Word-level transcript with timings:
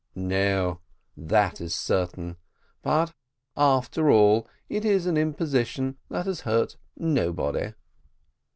"No, 0.15 0.79
that 1.15 1.61
is 1.61 1.75
certain; 1.75 2.37
but 2.81 3.13
after 3.55 4.09
all, 4.09 4.47
it 4.67 4.83
is 4.83 5.05
an 5.05 5.15
imposition 5.15 5.99
that 6.09 6.25
has 6.25 6.41
hurt 6.41 6.75
nobody." 6.97 7.73